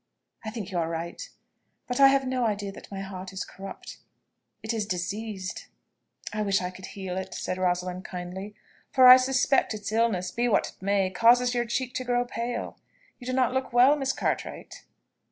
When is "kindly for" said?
8.03-9.05